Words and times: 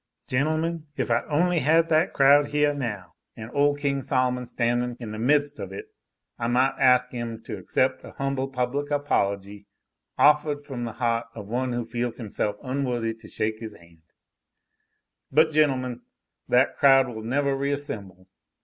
Gentlemen, 0.27 0.87
if 0.97 1.11
I 1.11 1.21
only 1.29 1.59
had 1.59 1.89
that 1.89 2.11
crowd 2.11 2.47
heah 2.47 2.73
now, 2.73 3.13
an' 3.37 3.51
ole 3.51 3.75
King 3.75 4.01
Sol'mon 4.01 4.47
standin' 4.47 4.97
in 4.99 5.11
the 5.11 5.19
midst 5.19 5.59
of 5.59 5.71
it, 5.71 5.89
that 6.39 6.45
I 6.45 6.47
might 6.47 6.73
ask 6.79 7.13
'im 7.13 7.43
to 7.43 7.59
accept 7.59 8.03
a 8.03 8.09
humble 8.09 8.47
public 8.47 8.89
apology, 8.89 9.67
offahed 10.17 10.65
from 10.65 10.85
the 10.85 10.93
heaht 10.93 11.25
of 11.35 11.51
one 11.51 11.73
who 11.73 11.85
feels 11.85 12.17
himself 12.17 12.55
unworthy 12.63 13.13
to 13.13 13.27
shake 13.27 13.61
'is 13.61 13.75
han'! 13.75 14.01
But 15.31 15.51
gentlemen, 15.51 16.01
that 16.47 16.77
crowd 16.77 17.07
will 17.07 17.21
nevah 17.21 17.51
reassemble. 17.55 18.27